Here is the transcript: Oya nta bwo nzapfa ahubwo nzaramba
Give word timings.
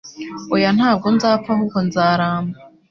Oya 0.55 0.69
nta 0.77 0.89
bwo 0.97 1.07
nzapfa 1.15 1.49
ahubwo 1.53 1.77
nzaramba 1.87 2.55